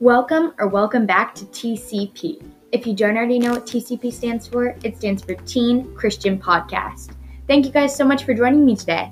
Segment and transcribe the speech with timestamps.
[0.00, 2.46] Welcome or welcome back to TCP.
[2.70, 7.12] If you don't already know what TCP stands for, it stands for Teen Christian Podcast.
[7.46, 9.10] Thank you guys so much for joining me today.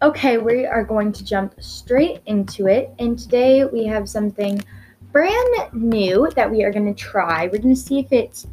[0.00, 4.64] Okay, we are going to jump straight into it, and today we have something
[5.12, 7.48] brand new that we are going to try.
[7.52, 8.46] We're going to see if it's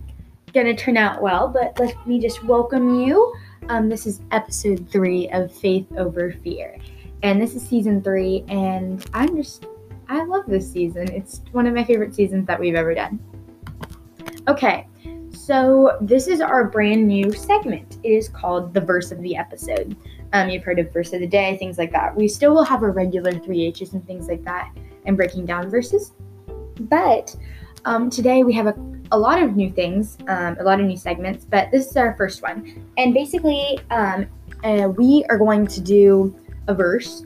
[0.53, 3.33] to turn out well, but let me just welcome you.
[3.69, 6.77] Um, this is episode three of Faith Over Fear,
[7.21, 9.67] and this is season three, and I'm just,
[10.07, 11.11] I love this season.
[11.11, 13.19] It's one of my favorite seasons that we've ever done.
[14.47, 14.87] Okay,
[15.31, 17.97] so this is our brand new segment.
[18.03, 19.95] It is called the verse of the episode.
[20.33, 22.15] Um, you've heard of verse of the day, things like that.
[22.15, 24.71] We still will have our regular three H's and things like that,
[25.05, 26.13] and breaking down verses.
[26.81, 27.35] But
[27.85, 28.73] um, today we have a,
[29.11, 32.15] a lot of new things, um, a lot of new segments, but this is our
[32.15, 32.85] first one.
[32.97, 34.27] And basically, um,
[34.63, 36.35] uh, we are going to do
[36.67, 37.25] a verse,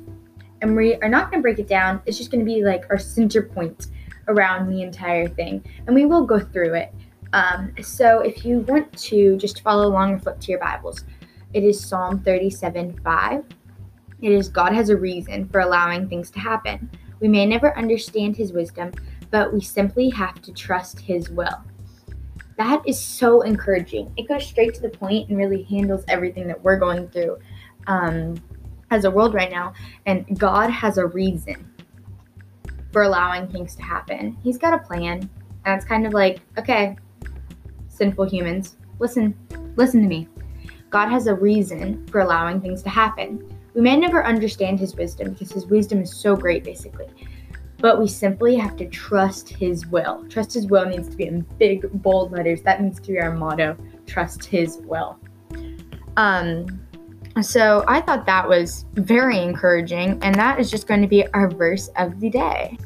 [0.61, 2.02] and we are not going to break it down.
[2.05, 3.88] It's just going to be like our center point
[4.27, 6.94] around the entire thing, and we will go through it.
[7.33, 11.03] Um, so if you want to just follow along and flip to your Bibles,
[11.53, 13.45] it is Psalm 37 5.
[14.22, 16.89] It is God has a reason for allowing things to happen.
[17.19, 18.91] We may never understand his wisdom,
[19.31, 21.63] but we simply have to trust his will.
[22.57, 24.11] That is so encouraging.
[24.17, 27.39] It goes straight to the point and really handles everything that we're going through
[27.87, 28.35] um,
[28.91, 29.73] as a world right now.
[30.05, 31.71] And God has a reason
[32.91, 34.37] for allowing things to happen.
[34.43, 35.29] He's got a plan.
[35.65, 36.95] And it's kind of like, okay,
[37.87, 39.35] sinful humans, listen,
[39.75, 40.27] listen to me.
[40.89, 43.43] God has a reason for allowing things to happen.
[43.73, 47.07] We may never understand his wisdom because his wisdom is so great, basically.
[47.83, 50.23] But we simply have to trust his will.
[50.29, 52.61] Trust his will needs to be in big, bold letters.
[52.61, 53.75] That needs to be our motto
[54.07, 55.19] trust his will.
[56.15, 56.79] Um,
[57.41, 61.49] so I thought that was very encouraging, and that is just going to be our
[61.49, 62.77] verse of the day.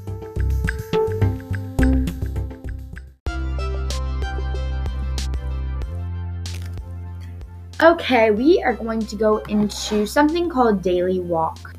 [7.84, 11.76] Okay, we are going to go into something called daily walk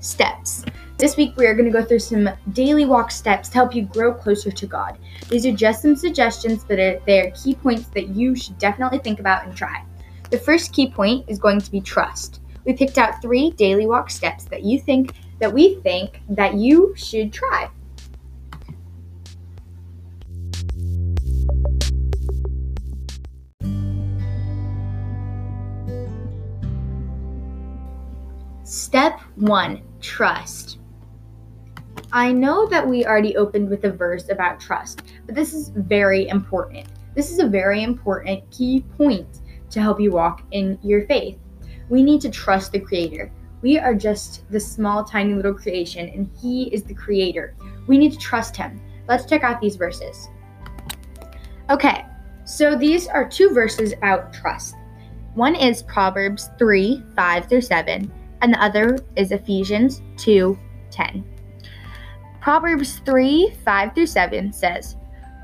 [0.00, 0.64] steps.
[0.96, 3.82] This week, we are going to go through some daily walk steps to help you
[3.82, 4.96] grow closer to God.
[5.28, 9.18] These are just some suggestions, but they are key points that you should definitely think
[9.18, 9.84] about and try.
[10.30, 12.40] The first key point is going to be trust.
[12.64, 16.94] We picked out three daily walk steps that you think that we think that you
[16.96, 17.68] should try.
[28.62, 30.73] Step one trust.
[32.14, 36.28] I know that we already opened with a verse about trust, but this is very
[36.28, 36.86] important.
[37.16, 41.36] This is a very important key point to help you walk in your faith.
[41.88, 43.32] We need to trust the Creator.
[43.62, 47.56] We are just the small, tiny little creation, and He is the Creator.
[47.88, 48.80] We need to trust Him.
[49.08, 50.28] Let's check out these verses.
[51.68, 52.06] Okay,
[52.44, 54.76] so these are two verses about trust.
[55.34, 60.56] One is Proverbs 3 5 through 7 and the other is Ephesians 2
[60.92, 61.33] 10.
[62.44, 64.96] Proverbs 3 5 through 7 says,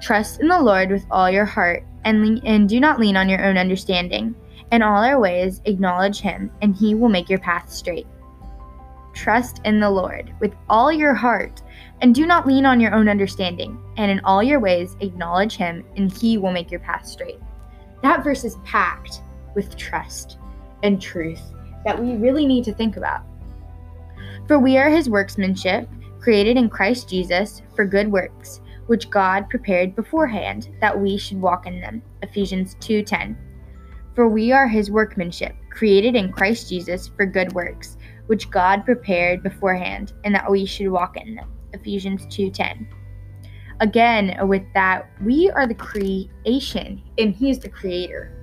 [0.02, 3.26] Trust in the Lord with all your heart, and, lean, and do not lean on
[3.26, 4.34] your own understanding.
[4.70, 8.06] In all our ways, acknowledge him, and he will make your path straight.
[9.14, 11.62] Trust in the Lord with all your heart,
[12.02, 13.82] and do not lean on your own understanding.
[13.96, 17.40] And in all your ways, acknowledge him, and he will make your path straight.
[18.02, 19.22] That verse is packed
[19.54, 20.36] with trust
[20.82, 21.40] and truth
[21.82, 23.22] that we really need to think about.
[24.46, 25.88] For we are his workmanship,
[26.20, 31.66] created in Christ Jesus for good works, which God prepared beforehand that we should walk
[31.66, 32.02] in them.
[32.22, 33.36] Ephesians 2:10.
[34.14, 39.42] For we are his workmanship, created in Christ Jesus for good works, which God prepared
[39.42, 41.48] beforehand and that we should walk in them.
[41.72, 42.86] Ephesians 2:10.
[43.80, 48.39] Again, with that, we are the creation and he is the creator.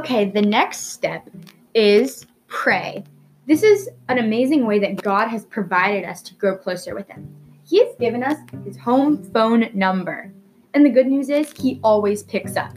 [0.00, 1.28] Okay, the next step
[1.74, 3.04] is pray.
[3.46, 7.30] This is an amazing way that God has provided us to grow closer with Him.
[7.66, 10.32] He has given us His home phone number.
[10.72, 12.72] And the good news is, He always picks up.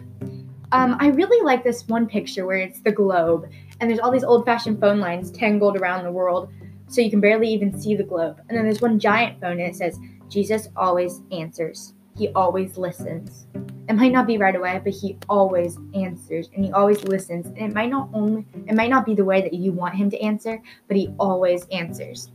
[0.73, 3.49] Um, I really like this one picture where it's the globe,
[3.79, 6.51] and there's all these old fashioned phone lines tangled around the world,
[6.89, 8.41] so you can barely even see the globe.
[8.49, 9.97] And then there's one giant phone, and it says,
[10.27, 13.47] Jesus always answers, He always listens.
[13.89, 17.47] It might not be right away, but he always answers and he always listens.
[17.47, 20.09] And it might not only it might not be the way that you want him
[20.09, 22.31] to answer, but he always answers.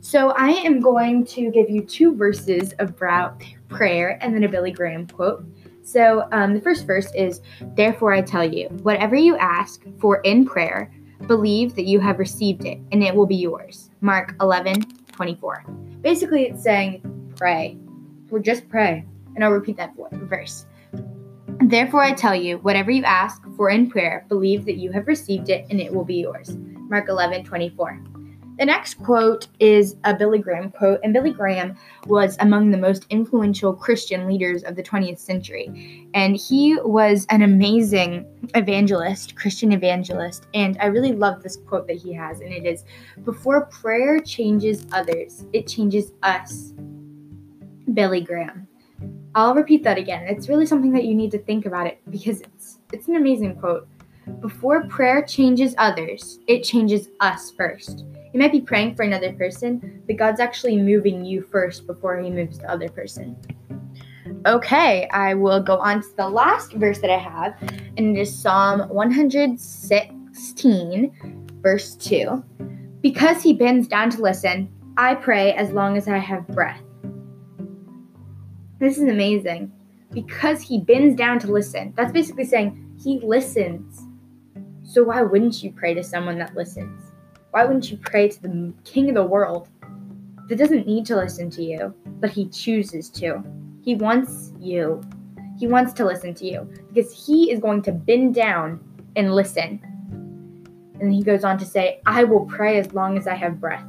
[0.00, 4.70] So I am going to give you two verses about prayer and then a Billy
[4.70, 5.44] Graham quote.
[5.82, 7.40] So um, the first verse is,
[7.74, 10.90] Therefore I tell you, whatever you ask for in prayer,
[11.26, 13.90] believe that you have received it and it will be yours.
[14.00, 14.82] Mark 11,
[15.12, 15.64] 24.
[16.02, 17.02] Basically, it's saying,
[17.36, 17.78] pray.
[18.30, 19.04] Or just pray.
[19.34, 20.66] And I'll repeat that verse.
[21.60, 25.48] Therefore, I tell you, whatever you ask for in prayer, believe that you have received
[25.48, 26.56] it and it will be yours.
[26.88, 28.02] Mark 11, 24.
[28.58, 31.76] The next quote is a Billy Graham quote, and Billy Graham
[32.06, 36.08] was among the most influential Christian leaders of the 20th century.
[36.14, 38.24] And he was an amazing
[38.54, 40.46] evangelist, Christian evangelist.
[40.54, 42.84] And I really love this quote that he has, and it is
[43.24, 46.72] Before prayer changes others, it changes us.
[47.96, 48.68] Billy Graham.
[49.34, 50.24] I'll repeat that again.
[50.28, 53.56] It's really something that you need to think about it because it's it's an amazing
[53.56, 53.88] quote.
[54.40, 58.04] Before prayer changes others, it changes us first.
[58.32, 62.28] You might be praying for another person, but God's actually moving you first before he
[62.28, 63.34] moves the other person.
[64.44, 67.54] Okay, I will go on to the last verse that I have,
[67.96, 72.44] and it is Psalm 116, verse 2.
[73.00, 74.68] Because he bends down to listen,
[74.98, 76.82] I pray as long as I have breath.
[78.78, 79.72] This is amazing.
[80.12, 81.92] Because he bends down to listen.
[81.96, 84.02] That's basically saying he listens.
[84.84, 87.02] So why wouldn't you pray to someone that listens?
[87.50, 89.68] Why wouldn't you pray to the king of the world
[90.48, 93.42] that doesn't need to listen to you, but he chooses to?
[93.82, 95.02] He wants you.
[95.58, 98.80] He wants to listen to you because he is going to bend down
[99.16, 99.80] and listen.
[101.00, 103.86] And he goes on to say, I will pray as long as I have breath.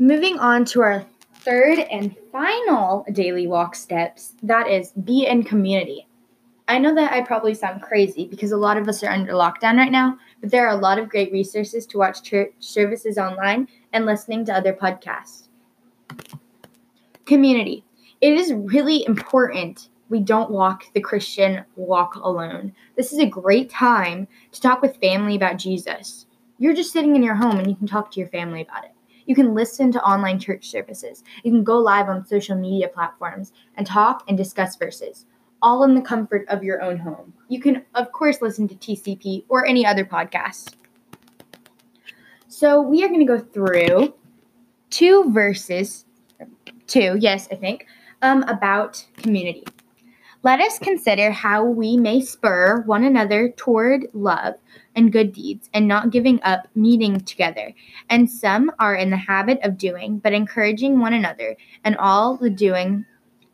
[0.00, 1.04] Moving on to our
[1.40, 6.08] third and final daily walk steps that is, be in community.
[6.68, 9.76] I know that I probably sound crazy because a lot of us are under lockdown
[9.76, 13.68] right now, but there are a lot of great resources to watch church services online
[13.92, 15.48] and listening to other podcasts.
[17.26, 17.84] Community.
[18.22, 22.72] It is really important we don't walk the Christian walk alone.
[22.96, 26.24] This is a great time to talk with family about Jesus.
[26.56, 28.92] You're just sitting in your home and you can talk to your family about it.
[29.30, 31.22] You can listen to online church services.
[31.44, 35.24] You can go live on social media platforms and talk and discuss verses
[35.62, 37.32] all in the comfort of your own home.
[37.46, 40.74] You can, of course, listen to TCP or any other podcast.
[42.48, 44.14] So we are going to go through
[44.90, 46.06] two verses,
[46.88, 47.86] two, yes, I think,
[48.22, 49.62] um, about community.
[50.42, 54.54] Let us consider how we may spur one another toward love
[54.96, 57.74] and good deeds and not giving up meeting together.
[58.08, 62.48] And some are in the habit of doing, but encouraging one another, and all the
[62.48, 63.04] doing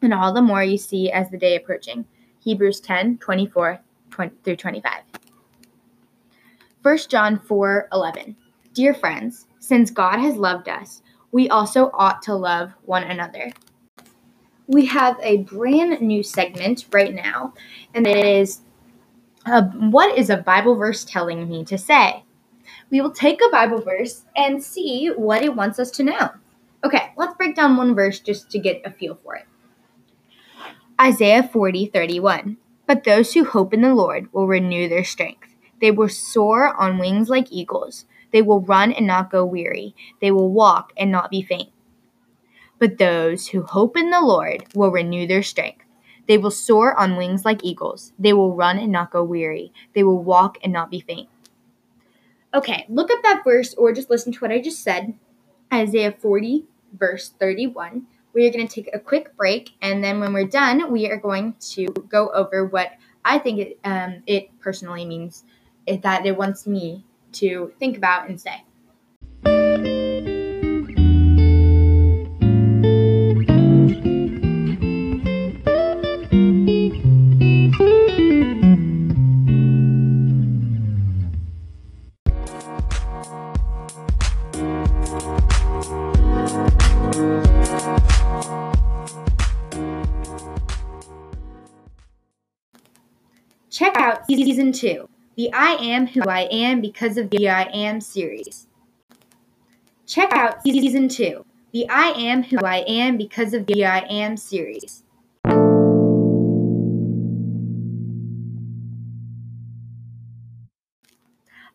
[0.00, 2.04] and all the more you see as the day approaching.
[2.38, 3.80] Hebrews 10 24
[4.10, 4.92] 20, through 25.
[6.82, 8.36] 1 John 4 11.
[8.74, 11.02] Dear friends, since God has loved us,
[11.32, 13.50] we also ought to love one another.
[14.68, 17.54] We have a brand new segment right now,
[17.94, 18.60] and it is
[19.46, 22.24] uh, What is a Bible verse telling me to say?
[22.90, 26.30] We will take a Bible verse and see what it wants us to know.
[26.84, 29.46] Okay, let's break down one verse just to get a feel for it.
[31.00, 32.56] Isaiah 40, 31.
[32.86, 35.54] But those who hope in the Lord will renew their strength.
[35.80, 38.06] They will soar on wings like eagles.
[38.32, 39.94] They will run and not go weary.
[40.20, 41.70] They will walk and not be faint.
[42.78, 45.84] But those who hope in the Lord will renew their strength.
[46.26, 48.12] They will soar on wings like eagles.
[48.18, 49.72] They will run and not go weary.
[49.94, 51.28] They will walk and not be faint.
[52.52, 55.14] Okay, look up that verse or just listen to what I just said.
[55.72, 58.06] Isaiah 40, verse 31
[58.36, 61.16] we are going to take a quick break, and then when we're done, we are
[61.16, 62.92] going to go over what
[63.24, 65.42] I think it, um, it personally means
[65.86, 68.62] that it wants me to think about and say.
[94.36, 98.66] Season two, the I Am Who I Am Because of the I Am series.
[100.06, 104.36] Check out season two, the I Am Who I Am Because of the I Am
[104.36, 105.02] series.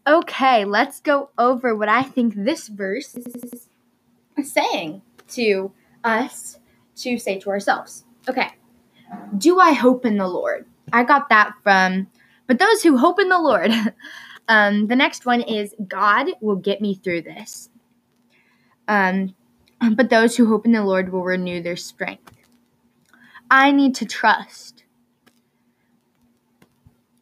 [0.07, 3.67] Okay, let's go over what I think this verse is
[4.43, 5.71] saying to
[6.03, 6.59] us
[6.97, 8.05] to say to ourselves.
[8.29, 8.49] Okay,
[9.37, 10.65] do I hope in the Lord?
[10.93, 12.07] I got that from
[12.51, 13.71] but those who hope in the Lord.
[14.49, 17.69] um, the next one is God will get me through this.
[18.89, 19.35] Um,
[19.95, 22.33] but those who hope in the Lord will renew their strength.
[23.49, 24.83] I need to trust.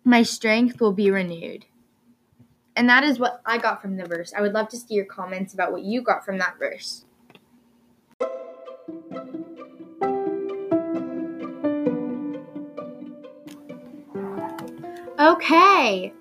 [0.04, 1.68] My strength will be renewed.
[2.76, 4.34] And that is what I got from the verse.
[4.36, 7.06] I would love to see your comments about what you got from that verse.
[15.20, 16.14] Okay.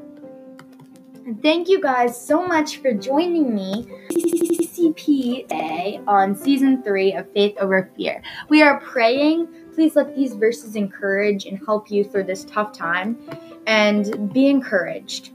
[1.41, 7.93] Thank you guys so much for joining me TCP on season three of Faith Over
[7.97, 8.21] Fear.
[8.49, 9.47] We are praying.
[9.73, 13.17] Please let these verses encourage and help you through this tough time
[13.69, 15.31] and be encouraged.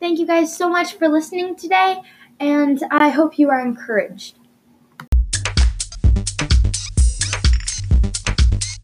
[0.00, 2.02] Thank you guys so much for listening today,
[2.40, 4.38] and I hope you are encouraged.